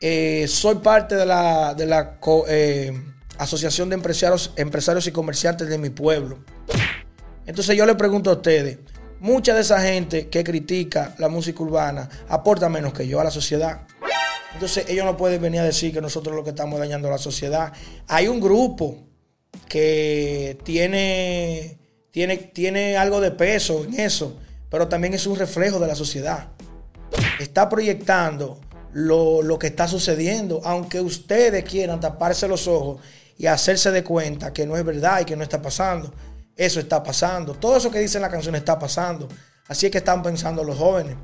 Eh, 0.05 0.49
soy 0.49 0.75
parte 0.75 1.15
de 1.15 1.25
la, 1.25 1.73
de 1.75 1.85
la 1.85 2.19
eh, 2.49 2.91
Asociación 3.37 3.87
de 3.87 3.95
empresarios, 3.95 4.51
empresarios 4.57 5.07
y 5.07 5.13
Comerciantes 5.13 5.69
de 5.69 5.77
mi 5.77 5.91
pueblo. 5.91 6.43
Entonces 7.45 7.77
yo 7.77 7.85
le 7.85 7.95
pregunto 7.95 8.29
a 8.29 8.33
ustedes, 8.33 8.79
mucha 9.21 9.55
de 9.55 9.61
esa 9.61 9.81
gente 9.81 10.27
que 10.27 10.43
critica 10.43 11.15
la 11.19 11.29
música 11.29 11.63
urbana 11.63 12.09
aporta 12.27 12.67
menos 12.67 12.91
que 12.91 13.07
yo 13.07 13.21
a 13.21 13.23
la 13.23 13.31
sociedad. 13.31 13.87
Entonces 14.53 14.89
ellos 14.89 15.05
no 15.05 15.15
pueden 15.15 15.41
venir 15.41 15.61
a 15.61 15.63
decir 15.63 15.93
que 15.93 16.01
nosotros 16.01 16.35
lo 16.35 16.43
que 16.43 16.49
estamos 16.49 16.77
dañando 16.79 17.07
a 17.07 17.11
la 17.11 17.17
sociedad. 17.17 17.71
Hay 18.09 18.27
un 18.27 18.41
grupo 18.41 19.07
que 19.69 20.57
tiene 20.65 21.79
tiene, 22.11 22.35
tiene 22.35 22.97
algo 22.97 23.21
de 23.21 23.31
peso 23.31 23.85
en 23.85 23.97
eso, 24.01 24.37
pero 24.69 24.89
también 24.89 25.13
es 25.13 25.25
un 25.27 25.37
reflejo 25.37 25.79
de 25.79 25.87
la 25.87 25.95
sociedad. 25.95 26.49
Está 27.39 27.69
proyectando 27.69 28.59
lo, 28.93 29.41
lo 29.41 29.59
que 29.59 29.67
está 29.67 29.87
sucediendo, 29.87 30.61
aunque 30.63 31.01
ustedes 31.01 31.63
quieran 31.63 31.99
taparse 31.99 32.47
los 32.47 32.67
ojos 32.67 33.01
y 33.37 33.47
hacerse 33.47 33.91
de 33.91 34.03
cuenta 34.03 34.53
que 34.53 34.65
no 34.65 34.77
es 34.77 34.85
verdad 34.85 35.21
y 35.21 35.25
que 35.25 35.35
no 35.35 35.43
está 35.43 35.61
pasando. 35.61 36.13
Eso 36.55 36.79
está 36.79 37.01
pasando. 37.01 37.55
Todo 37.55 37.77
eso 37.77 37.89
que 37.91 37.99
dice 37.99 38.19
la 38.19 38.29
canción 38.29 38.55
está 38.55 38.77
pasando. 38.77 39.27
Así 39.67 39.87
es 39.87 39.91
que 39.91 39.97
están 39.99 40.21
pensando 40.21 40.63
los 40.63 40.77
jóvenes. 40.77 41.15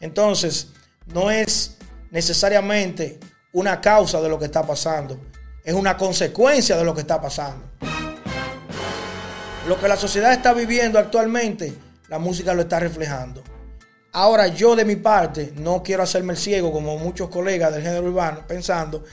Entonces, 0.00 0.68
no 1.06 1.30
es 1.30 1.76
necesariamente 2.10 3.20
una 3.52 3.80
causa 3.80 4.20
de 4.20 4.28
lo 4.28 4.38
que 4.38 4.46
está 4.46 4.66
pasando. 4.66 5.20
Es 5.64 5.74
una 5.74 5.96
consecuencia 5.96 6.76
de 6.76 6.84
lo 6.84 6.94
que 6.94 7.02
está 7.02 7.20
pasando. 7.20 7.64
Lo 9.68 9.78
que 9.78 9.88
la 9.88 9.96
sociedad 9.96 10.32
está 10.32 10.54
viviendo 10.54 10.98
actualmente, 10.98 11.74
la 12.08 12.18
música 12.18 12.54
lo 12.54 12.62
está 12.62 12.80
reflejando. 12.80 13.42
Ahora 14.12 14.48
yo 14.48 14.74
de 14.74 14.84
mi 14.84 14.96
parte 14.96 15.52
no 15.56 15.82
quiero 15.82 16.02
hacerme 16.02 16.32
el 16.32 16.38
ciego 16.38 16.72
como 16.72 16.98
muchos 16.98 17.28
colegas 17.28 17.72
del 17.72 17.82
género 17.82 18.06
urbano 18.06 18.44
pensando 18.46 19.04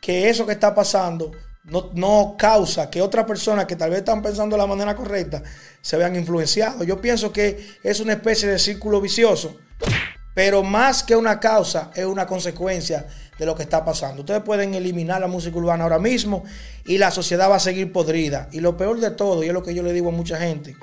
que 0.00 0.30
eso 0.30 0.46
que 0.46 0.52
está 0.52 0.74
pasando 0.74 1.32
no, 1.64 2.36
causa 2.38 2.88
que 2.88 3.02
otras 3.02 3.26
personas 3.26 3.66
que 3.66 3.76
tal 3.76 3.90
vez 3.90 3.98
están 3.98 4.22
pensando 4.22 4.56
de 4.56 4.62
la 4.62 4.68
manera 4.68 4.94
correcta 4.94 5.42
se 5.82 5.96
vean 5.96 6.16
influenciados. 6.16 6.86
Yo 6.86 7.00
pienso 7.00 7.32
que 7.32 7.76
es 7.82 8.00
una 8.00 8.14
especie 8.14 8.48
de 8.48 8.58
círculo 8.58 9.00
vicioso, 9.00 9.56
pero 10.32 10.62
más 10.62 11.02
que 11.02 11.16
una 11.16 11.38
causa 11.38 11.90
es 11.94 12.06
una 12.06 12.26
consecuencia 12.26 13.06
de 13.38 13.44
lo 13.44 13.54
que 13.54 13.64
está 13.64 13.84
pasando. 13.84 14.22
Ustedes 14.22 14.42
pueden 14.42 14.74
eliminar 14.74 15.20
la 15.20 15.26
música 15.26 15.56
urbana 15.58 15.84
ahora 15.84 15.98
mismo 15.98 16.44
y 16.84 16.98
la 16.98 17.10
sociedad 17.10 17.50
va 17.50 17.56
a 17.56 17.60
seguir 17.60 17.92
podrida. 17.92 18.48
Y 18.52 18.60
lo 18.60 18.76
peor 18.76 19.00
de 19.00 19.10
todo, 19.10 19.42
y 19.42 19.48
es 19.48 19.52
lo 19.52 19.62
que 19.62 19.74
yo 19.74 19.82
le 19.82 19.92
digo 19.92 20.08
a 20.08 20.12
mucha 20.12 20.38
gente, 20.38 20.76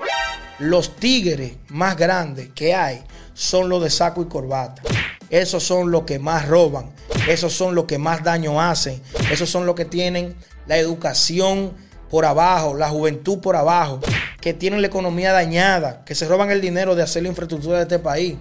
los 0.58 0.96
tigres 0.96 1.54
más 1.68 1.96
grandes 1.96 2.48
que 2.54 2.74
hay 2.74 3.02
son 3.34 3.68
los 3.68 3.82
de 3.82 3.90
saco 3.90 4.22
y 4.22 4.26
corbata. 4.26 4.82
Esos 5.30 5.62
son 5.62 5.90
los 5.90 6.02
que 6.04 6.18
más 6.18 6.46
roban, 6.46 6.92
esos 7.28 7.52
son 7.52 7.74
los 7.74 7.86
que 7.86 7.98
más 7.98 8.22
daño 8.22 8.60
hacen, 8.60 9.02
esos 9.32 9.50
son 9.50 9.66
los 9.66 9.74
que 9.74 9.84
tienen 9.84 10.36
la 10.66 10.78
educación 10.78 11.72
por 12.10 12.24
abajo, 12.24 12.74
la 12.74 12.88
juventud 12.88 13.40
por 13.40 13.56
abajo, 13.56 14.00
que 14.40 14.54
tienen 14.54 14.80
la 14.80 14.86
economía 14.86 15.32
dañada, 15.32 16.04
que 16.04 16.14
se 16.14 16.28
roban 16.28 16.50
el 16.50 16.60
dinero 16.60 16.94
de 16.94 17.02
hacer 17.02 17.22
la 17.22 17.30
infraestructura 17.30 17.78
de 17.78 17.82
este 17.82 17.98
país. 17.98 18.36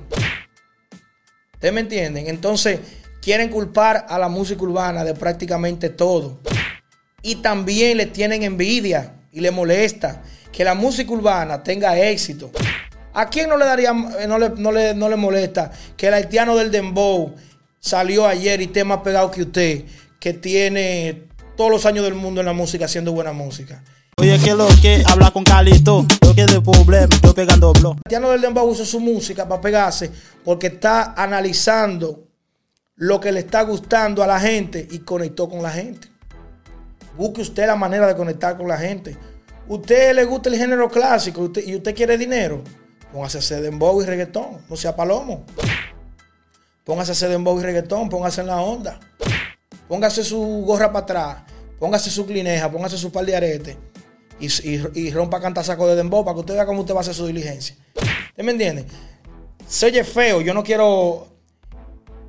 ¿Ustedes 1.54 1.74
me 1.74 1.82
entienden? 1.82 2.28
Entonces, 2.28 2.80
quieren 3.22 3.50
culpar 3.50 4.06
a 4.10 4.20
la 4.20 4.28
música 4.28 4.62
urbana 4.62 5.04
de 5.04 5.14
prácticamente 5.14 5.90
todo. 5.90 6.40
Y 7.22 7.36
también 7.36 7.98
le 7.98 8.06
tienen 8.06 8.44
envidia 8.44 9.14
y 9.32 9.40
le 9.40 9.50
molesta 9.50 10.22
que 10.54 10.64
la 10.64 10.76
música 10.76 11.12
urbana 11.12 11.64
tenga 11.64 12.00
éxito. 12.00 12.52
¿A 13.14 13.28
quién 13.30 13.50
no 13.50 13.58
le 13.58 13.66
daría, 13.66 13.92
no 13.92 14.38
le, 14.38 14.50
no 14.52 14.72
le, 14.72 14.94
no 14.94 15.10
le 15.10 15.16
molesta 15.16 15.72
que 15.98 16.08
el 16.08 16.14
haitiano 16.14 16.56
del 16.56 16.72
Dembow 16.72 17.36
salió 17.80 18.26
ayer 18.26 18.62
y 18.62 18.66
esté 18.66 18.84
más 18.84 19.00
pegado 19.00 19.30
que 19.30 19.42
usted, 19.42 19.84
que 20.20 20.34
tiene 20.34 21.24
todos 21.58 21.70
los 21.70 21.86
años 21.86 22.06
del 22.06 22.14
mundo 22.14 22.40
en 22.40 22.46
la 22.46 22.54
música 22.54 22.86
haciendo 22.86 23.12
buena 23.12 23.34
música. 23.34 23.84
Oye, 24.18 24.38
que 24.40 24.54
lo 24.54 24.68
que 24.80 25.04
habla 25.08 25.32
con 25.32 25.44
Calito, 25.44 26.06
yo 26.24 26.36
que 26.36 26.46
de 26.46 26.62
problema, 26.62 27.16
yo 27.24 27.34
pegando 27.34 27.74
blog. 27.74 27.98
Tiano 28.08 28.30
del 28.30 28.42
Dembow 28.42 28.70
usa 28.70 28.86
su 28.86 29.00
música 29.00 29.48
para 29.48 29.60
pegarse 29.60 30.12
porque 30.44 30.68
está 30.68 31.14
analizando 31.18 32.28
lo 32.96 33.20
que 33.20 33.32
le 33.32 33.40
está 33.40 33.64
gustando 33.64 34.22
a 34.22 34.28
la 34.28 34.40
gente 34.40 34.88
y 34.92 35.00
conectó 35.00 35.50
con 35.50 35.64
la 35.64 35.72
gente. 35.72 36.08
Busque 37.18 37.42
usted 37.42 37.66
la 37.66 37.76
manera 37.76 38.08
de 38.08 38.16
conectar 38.16 38.56
con 38.56 38.68
la 38.68 38.78
gente. 38.78 39.18
Usted 39.68 40.14
le 40.14 40.26
gusta 40.26 40.50
el 40.50 40.58
género 40.58 40.90
clásico 40.90 41.52
y 41.66 41.76
usted 41.76 41.96
quiere 41.96 42.18
dinero. 42.18 42.64
Póngase 43.12 43.38
a 43.38 43.40
hacer 43.40 43.62
dembow 43.62 44.02
y 44.02 44.06
reggaetón. 44.06 44.66
No 44.70 44.76
sea 44.76 44.96
palomo. 44.96 45.46
Póngase 46.84 47.12
a 47.12 47.14
hacer 47.14 47.30
dembow 47.30 47.60
y 47.60 47.64
reggaetón. 47.64 48.10
Póngase 48.10 48.42
en 48.42 48.48
la 48.48 48.62
onda 48.62 49.00
póngase 49.88 50.24
su 50.24 50.40
gorra 50.66 50.92
para 50.92 51.04
atrás, 51.04 51.38
póngase 51.80 52.10
su 52.10 52.26
clineja, 52.26 52.72
póngase 52.72 52.98
su 52.98 53.12
par 53.12 53.26
de 53.26 53.36
aretes 53.36 53.78
y, 54.40 55.12
rompa 55.12 55.40
cantar 55.40 55.64
saco 55.64 55.88
de 55.88 55.96
dembow 55.96 56.26
para 56.26 56.34
que 56.34 56.40
usted 56.42 56.56
vea 56.56 56.66
cómo 56.66 56.82
usted 56.82 56.94
va 56.94 57.00
a 57.00 57.02
hacer 57.02 57.14
su 57.14 57.28
diligencia. 57.28 57.76
¿Usted 58.30 58.44
me 58.44 58.52
entiende? 58.52 58.86
Se 59.68 59.86
oye 59.86 60.04
feo, 60.04 60.42
yo 60.42 60.54
no 60.54 60.64
quiero. 60.64 61.28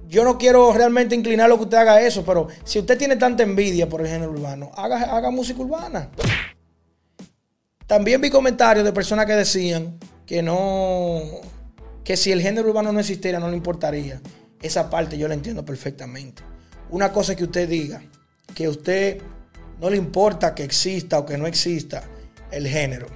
Yo 0.07 0.23
no 0.23 0.37
quiero 0.37 0.73
realmente 0.75 1.15
inclinar 1.15 1.49
lo 1.49 1.57
que 1.57 1.65
usted 1.65 1.79
haga 1.79 2.01
eso, 2.03 2.23
pero 2.25 2.47
si 2.63 2.79
usted 2.79 2.99
tiene 2.99 3.17
tanta 3.17 3.43
envidia 3.43 3.89
por 3.89 4.03
el 4.03 4.07
género 4.07 4.31
urbano, 4.31 4.71
haga, 4.77 5.17
haga 5.17 5.31
música 5.31 5.61
urbana. 5.63 6.11
También 7.87 8.21
vi 8.21 8.31
comentarios 8.31 8.85
de 8.85 8.93
personas 8.93 9.27
que 9.27 9.35
decían 9.35 9.99
que 10.27 10.43
no, 10.43 11.21
que 12.03 12.17
si 12.17 12.33
el 12.33 12.41
género 12.41 12.69
urbano 12.69 12.93
no 12.93 13.01
existiera 13.01 13.39
no 13.39 13.49
le 13.49 13.57
importaría. 13.57 14.21
Esa 14.63 14.89
parte 14.89 15.19
yo 15.19 15.29
la 15.29 15.35
entiendo 15.35 15.65
perfectamente. 15.65 16.43
Una 16.91 17.13
cosa 17.13 17.33
es 17.33 17.39
que 17.39 17.45
usted 17.45 17.69
diga 17.69 18.03
que 18.55 18.67
a 18.67 18.71
usted 18.71 19.21
no 19.81 19.91
le 19.91 19.97
importa 19.97 20.55
que 20.55 20.65
exista 20.65 21.19
o 21.19 21.27
que 21.27 21.37
no 21.37 21.47
exista 21.47 22.05
el 22.51 22.67
género. 22.67 23.07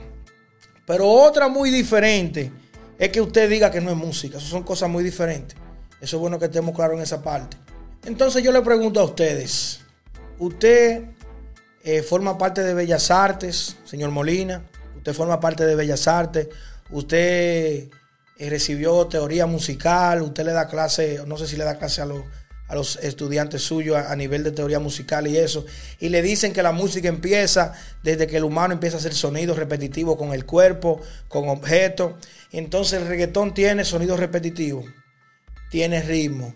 Pero 0.86 1.08
otra 1.08 1.48
muy 1.48 1.70
diferente 1.70 2.52
es 2.98 3.08
que 3.10 3.20
usted 3.20 3.48
diga 3.48 3.70
que 3.70 3.80
no 3.80 3.90
es 3.90 3.96
música. 3.96 4.38
Esas 4.38 4.50
son 4.50 4.64
cosas 4.64 4.90
muy 4.90 5.04
diferentes. 5.04 5.56
Eso 6.00 6.16
es 6.16 6.20
bueno 6.20 6.38
que 6.38 6.46
estemos 6.46 6.74
claros 6.74 6.96
en 6.96 7.02
esa 7.02 7.22
parte. 7.22 7.56
Entonces 8.04 8.42
yo 8.42 8.52
le 8.52 8.62
pregunto 8.62 9.00
a 9.00 9.04
ustedes, 9.04 9.80
¿usted 10.38 11.04
eh, 11.84 12.02
forma 12.02 12.38
parte 12.38 12.62
de 12.62 12.74
Bellas 12.74 13.10
Artes, 13.10 13.76
señor 13.84 14.10
Molina? 14.10 14.62
¿Usted 14.96 15.12
forma 15.14 15.40
parte 15.40 15.64
de 15.64 15.74
Bellas 15.74 16.08
Artes? 16.08 16.48
¿Usted 16.90 17.88
eh, 18.38 18.50
recibió 18.50 19.06
teoría 19.06 19.46
musical? 19.46 20.22
¿Usted 20.22 20.44
le 20.44 20.52
da 20.52 20.68
clase, 20.68 21.22
no 21.26 21.36
sé 21.36 21.46
si 21.46 21.56
le 21.56 21.64
da 21.64 21.78
clase 21.78 22.02
a 22.02 22.06
los 22.06 22.22
a 22.68 22.74
los 22.74 22.96
estudiantes 22.96 23.62
suyos 23.62 23.96
a, 23.96 24.14
nivel 24.14 24.44
de 24.44 24.52
teoría 24.52 24.78
musical 24.78 25.26
y 25.26 25.36
eso. 25.36 25.64
Y 25.98 26.10
le 26.10 26.22
dicen 26.22 26.52
que 26.52 26.62
la 26.62 26.72
música 26.72 27.08
empieza 27.08 27.72
desde 28.02 28.26
que 28.26 28.36
el 28.36 28.44
humano 28.44 28.74
empieza 28.74 28.98
a 28.98 29.00
hacer 29.00 29.14
sonidos 29.14 29.56
repetitivos 29.56 30.16
con 30.16 30.34
el 30.34 30.44
cuerpo, 30.44 31.00
con 31.28 31.48
objetos. 31.48 32.12
Entonces 32.52 33.00
el 33.00 33.08
reggaetón 33.08 33.54
tiene 33.54 33.84
sonidos 33.84 34.20
repetitivos, 34.20 34.84
tiene 35.70 36.02
ritmo, 36.02 36.54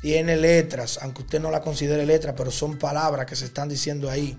tiene 0.00 0.36
letras, 0.36 0.98
aunque 1.02 1.22
usted 1.22 1.40
no 1.40 1.50
la 1.50 1.60
considere 1.60 2.06
letra, 2.06 2.34
pero 2.34 2.50
son 2.50 2.78
palabras 2.78 3.26
que 3.26 3.36
se 3.36 3.44
están 3.44 3.68
diciendo 3.68 4.08
ahí. 4.08 4.38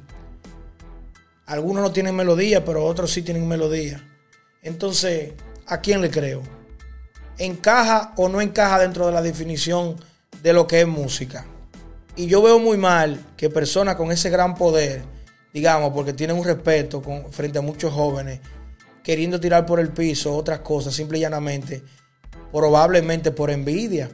Algunos 1.45 1.83
no 1.83 1.91
tienen 1.91 2.15
melodía, 2.15 2.63
pero 2.63 2.85
otros 2.85 3.11
sí 3.11 3.21
tienen 3.21 3.47
melodía. 3.47 4.07
Entonces, 4.61 5.33
¿a 5.67 5.81
quién 5.81 6.01
le 6.01 6.09
creo? 6.09 6.41
¿Encaja 7.37 8.13
o 8.17 8.29
no 8.29 8.41
encaja 8.41 8.79
dentro 8.79 9.05
de 9.05 9.11
la 9.11 9.21
definición? 9.21 9.97
de 10.41 10.53
lo 10.53 10.67
que 10.67 10.81
es 10.81 10.87
música. 10.87 11.45
Y 12.15 12.27
yo 12.27 12.41
veo 12.41 12.59
muy 12.59 12.77
mal 12.77 13.23
que 13.37 13.49
personas 13.49 13.95
con 13.95 14.11
ese 14.11 14.29
gran 14.29 14.55
poder, 14.55 15.03
digamos, 15.53 15.93
porque 15.93 16.13
tienen 16.13 16.37
un 16.37 16.43
respeto 16.43 17.01
con, 17.01 17.31
frente 17.31 17.59
a 17.59 17.61
muchos 17.61 17.93
jóvenes, 17.93 18.39
queriendo 19.03 19.39
tirar 19.39 19.65
por 19.65 19.79
el 19.79 19.89
piso 19.89 20.35
otras 20.35 20.59
cosas, 20.59 20.93
simple 20.93 21.17
y 21.17 21.21
llanamente, 21.21 21.83
probablemente 22.51 23.31
por 23.31 23.49
envidia, 23.49 24.09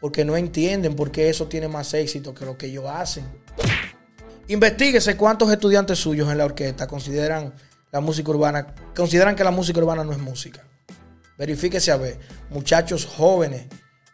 porque 0.00 0.24
no 0.24 0.36
entienden 0.36 0.94
por 0.94 1.10
qué 1.10 1.28
eso 1.28 1.46
tiene 1.46 1.68
más 1.68 1.92
éxito 1.94 2.34
que 2.34 2.44
lo 2.44 2.56
que 2.56 2.66
ellos 2.66 2.84
hacen. 2.86 3.24
Investíguese 4.48 5.16
cuántos 5.16 5.50
estudiantes 5.50 5.98
suyos 5.98 6.30
en 6.30 6.38
la 6.38 6.44
orquesta 6.44 6.86
consideran 6.86 7.52
la 7.90 8.00
música 8.00 8.30
urbana, 8.30 8.74
consideran 8.94 9.34
que 9.34 9.42
la 9.42 9.50
música 9.50 9.80
urbana 9.80 10.04
no 10.04 10.12
es 10.12 10.18
música. 10.18 10.62
Verifíquese 11.36 11.90
a 11.90 11.96
ver, 11.96 12.20
muchachos 12.50 13.06
jóvenes 13.06 13.66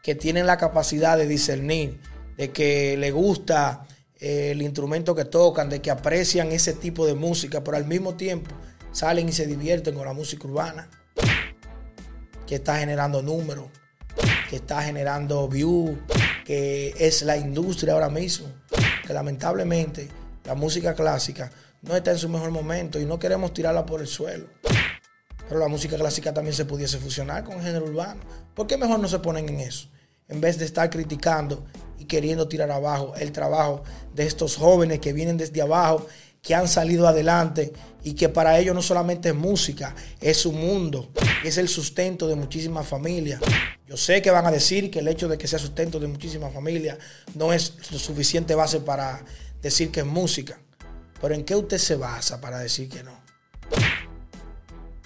que 0.03 0.15
tienen 0.15 0.47
la 0.47 0.57
capacidad 0.57 1.19
de 1.19 1.27
discernir, 1.27 2.01
de 2.39 2.51
que 2.51 2.97
le 2.97 3.11
gusta 3.11 3.87
eh, 4.19 4.53
el 4.53 4.63
instrumento 4.63 5.15
que 5.15 5.27
tocan, 5.27 5.69
de 5.69 5.83
que 5.83 5.91
aprecian 5.91 6.51
ese 6.51 6.73
tipo 6.73 7.07
de 7.07 7.15
música, 7.15 7.63
pero 7.63 7.77
al 7.77 7.85
mismo 7.85 8.15
tiempo 8.15 8.53
salen 8.91 9.29
y 9.29 9.33
se 9.33 9.47
divierten 9.47 9.95
con 9.95 10.07
la 10.07 10.15
música 10.15 10.49
urbana, 10.49 10.89
que 12.47 12.55
está 12.55 12.79
generando 12.79 13.21
números, 13.21 13.67
que 14.49 14.57
está 14.57 14.83
generando 14.83 15.47
views, 15.47 15.99
que 16.47 16.95
es 16.99 17.21
la 17.21 17.37
industria 17.37 17.93
ahora 17.93 18.09
mismo, 18.09 18.47
que 19.07 19.13
lamentablemente 19.13 20.09
la 20.45 20.55
música 20.55 20.95
clásica 20.95 21.51
no 21.83 21.97
está 21.97 22.13
en 22.13 22.19
su 22.19 22.29
mejor 22.29 22.51
momento 22.51 23.01
y 23.01 23.05
no 23.05 23.19
queremos 23.19 23.53
tirarla 23.53 23.85
por 23.85 24.01
el 24.01 24.07
suelo. 24.07 24.47
Pero 25.49 25.61
la 25.61 25.69
música 25.69 25.97
clásica 25.97 26.33
también 26.33 26.55
se 26.55 26.65
pudiese 26.65 26.99
fusionar 26.99 27.45
con 27.45 27.55
el 27.57 27.63
género 27.63 27.85
urbano. 27.85 28.21
¿Por 28.55 28.67
qué 28.67 28.77
mejor 28.77 29.01
no 29.01 29.09
se 29.09 29.19
ponen 29.19 29.49
en 29.49 29.61
eso? 29.61 29.89
En 30.29 30.41
vez 30.41 30.59
de 30.59 30.65
estar 30.65 30.89
criticando 30.89 31.65
y 31.99 32.05
queriendo 32.05 32.49
tirar 32.49 32.71
abajo 32.71 33.15
el 33.17 33.33
trabajo 33.33 33.83
de 34.15 34.25
estos 34.25 34.57
jóvenes 34.57 35.01
que 35.01 35.13
vienen 35.13 35.37
desde 35.37 35.61
abajo, 35.61 36.07
que 36.41 36.55
han 36.55 36.67
salido 36.67 37.07
adelante 37.07 37.73
y 38.03 38.15
que 38.15 38.29
para 38.29 38.59
ellos 38.59 38.75
no 38.75 38.83
solamente 38.83 39.29
es 39.29 39.35
música, 39.35 39.95
es 40.21 40.39
su 40.39 40.53
mundo, 40.53 41.11
es 41.45 41.57
el 41.57 41.69
sustento 41.69 42.27
de 42.27 42.35
muchísimas 42.35 42.87
familias. 42.87 43.41
Yo 43.87 43.97
sé 43.97 44.23
que 44.23 44.31
van 44.31 44.47
a 44.47 44.51
decir 44.51 44.91
que 44.91 44.99
el 44.99 45.09
hecho 45.09 45.29
de 45.29 45.39
que 45.39 45.47
sea 45.47 45.59
sustento 45.59 46.01
de 46.01 46.09
muchísimas 46.09 46.53
familias 46.53 46.99
no 47.35 47.53
es 47.53 47.75
lo 47.93 47.99
suficiente 47.99 48.55
base 48.55 48.81
para 48.81 49.25
decir 49.63 49.91
que 49.91 50.01
es 50.01 50.07
música. 50.07 50.59
Pero 51.21 51.35
¿en 51.35 51.45
qué 51.45 51.55
usted 51.55 51.79
se 51.79 51.95
basa 51.95 52.41
para 52.41 52.59
decir 52.59 52.89
que 52.89 53.03
no? 53.03 53.23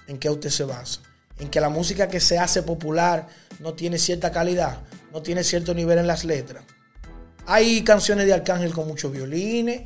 ¿En 0.09 0.19
qué 0.19 0.31
usted 0.31 0.51
se 0.51 0.65
basa? 0.65 1.01
En 1.39 1.51
que 1.51 1.61
la 1.61 1.69
música 1.69 2.09
que 2.09 2.21
se 2.21 2.39
hace 2.39 2.63
popular 2.63 3.29
no 3.61 3.75
tiene 3.75 3.99
cierta 3.99 4.33
calidad, 4.33 4.81
no 5.13 5.23
tiene 5.23 5.45
cierto 5.45 5.75
nivel 5.75 5.99
en 5.99 6.07
las 6.07 6.25
letras. 6.25 6.65
Hay 7.47 7.83
canciones 7.83 8.27
de 8.27 8.33
Arcángel 8.33 8.73
con 8.73 8.89
muchos 8.89 9.13
violines. 9.13 9.83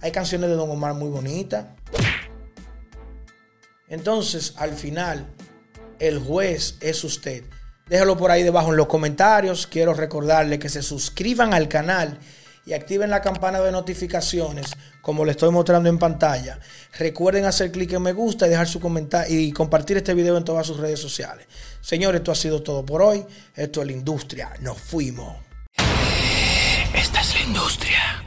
Hay 0.00 0.12
canciones 0.12 0.48
de 0.48 0.56
Don 0.56 0.70
Omar 0.70 0.94
muy 0.94 1.10
bonitas. 1.10 1.66
Entonces, 3.88 4.54
al 4.56 4.72
final, 4.72 5.26
el 5.98 6.18
juez 6.18 6.76
es 6.80 7.04
usted. 7.04 7.44
Déjalo 7.88 8.16
por 8.16 8.30
ahí 8.30 8.42
debajo 8.42 8.70
en 8.70 8.76
los 8.76 8.86
comentarios. 8.86 9.66
Quiero 9.66 9.92
recordarle 9.92 10.58
que 10.58 10.68
se 10.68 10.82
suscriban 10.82 11.52
al 11.52 11.68
canal 11.68 12.18
y 12.66 12.72
activen 12.72 13.10
la 13.10 13.20
campana 13.20 13.60
de 13.60 13.72
notificaciones 13.72 14.72
como 15.02 15.24
le 15.24 15.32
estoy 15.32 15.50
mostrando 15.50 15.88
en 15.88 15.98
pantalla. 15.98 16.58
Recuerden 16.98 17.44
hacer 17.44 17.70
clic 17.70 17.92
en 17.92 18.02
me 18.02 18.12
gusta 18.12 18.46
y 18.46 18.50
dejar 18.50 18.66
su 18.66 18.80
comentario 18.80 19.38
y 19.38 19.52
compartir 19.52 19.96
este 19.98 20.14
video 20.14 20.36
en 20.36 20.44
todas 20.44 20.66
sus 20.66 20.78
redes 20.78 20.98
sociales. 20.98 21.46
Señores, 21.80 22.20
esto 22.20 22.32
ha 22.32 22.36
sido 22.36 22.62
todo 22.62 22.84
por 22.84 23.02
hoy. 23.02 23.24
Esto 23.54 23.80
es 23.80 23.86
la 23.86 23.92
industria. 23.92 24.50
Nos 24.60 24.78
fuimos. 24.78 25.36
Esta 26.94 27.20
es 27.20 27.34
la 27.34 27.40
industria. 27.42 28.23